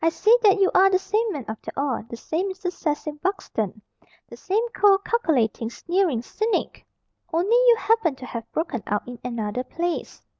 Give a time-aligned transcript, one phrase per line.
[0.03, 2.01] "I see that you are the same man after all.
[2.09, 2.71] The same Mr.
[2.71, 3.83] Cecil Buxton.
[4.29, 6.83] The same cold, calculating, sneering cynic.
[7.31, 10.23] Only you happen to have broken out in another place.